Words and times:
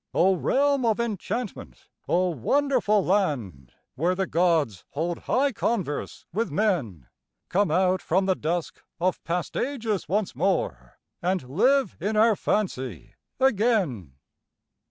O 0.15 0.33
realm 0.33 0.83
of 0.83 0.99
enchantment, 0.99 1.87
O 2.09 2.29
Wonderful 2.31 3.05
land, 3.05 3.73
Where 3.93 4.15
the 4.15 4.25
gods 4.25 4.83
hold 4.93 5.19
high 5.19 5.51
converse 5.51 6.25
with 6.33 6.49
men, 6.49 7.05
Come 7.49 7.69
out 7.69 8.01
from 8.01 8.25
the 8.25 8.33
dusk 8.33 8.83
of 8.99 9.23
past 9.23 9.55
ages 9.55 10.09
once 10.09 10.35
more, 10.35 10.97
And 11.21 11.47
live 11.47 11.97
in 12.01 12.15
our 12.17 12.35
fancy 12.35 13.13
again. 13.39 14.13